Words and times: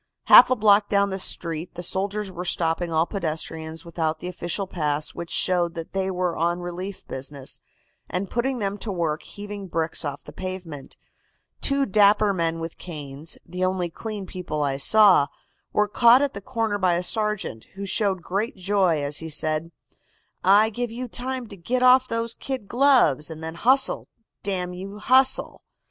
"Half 0.23 0.49
a 0.49 0.55
block 0.55 0.89
down 0.89 1.11
the 1.11 1.19
street 1.19 1.75
the 1.75 1.83
soldiers 1.83 2.31
were 2.31 2.43
stopping 2.43 2.91
all 2.91 3.05
pedestrians 3.05 3.85
without 3.85 4.17
the 4.17 4.27
official 4.27 4.65
pass 4.65 5.13
which 5.13 5.29
showed 5.29 5.75
that 5.75 5.93
they 5.93 6.09
were 6.09 6.35
on 6.35 6.59
relief 6.59 7.05
business, 7.07 7.59
and 8.09 8.27
putting 8.27 8.57
them 8.57 8.79
to 8.79 8.91
work 8.91 9.21
heaving 9.21 9.67
bricks 9.67 10.03
off 10.03 10.23
the 10.23 10.33
pavement. 10.33 10.97
Two 11.61 11.85
dapper 11.85 12.33
men 12.33 12.59
with 12.59 12.79
canes, 12.79 13.37
the 13.45 13.63
only 13.63 13.91
clean 13.91 14.25
people 14.25 14.63
I 14.63 14.77
saw, 14.77 15.27
were 15.71 15.87
caught 15.87 16.23
at 16.23 16.33
the 16.33 16.41
corner 16.41 16.79
by 16.79 16.95
a 16.95 17.03
sergeant, 17.03 17.65
who 17.75 17.85
showed 17.85 18.23
great 18.23 18.55
joy 18.55 19.03
as 19.03 19.19
he 19.19 19.29
said: 19.29 19.71
"'I 20.43 20.71
give 20.71 20.89
you 20.89 21.07
time 21.07 21.45
to 21.49 21.55
git 21.55 21.83
off 21.83 22.07
those 22.07 22.33
kid 22.33 22.67
gloves, 22.67 23.29
and 23.29 23.43
then 23.43 23.53
hustle, 23.53 24.07
damn 24.41 24.73
you, 24.73 24.97
hustle! 24.97 25.61